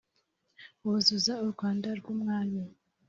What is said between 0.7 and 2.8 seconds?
wuzuza urwanda rw umwami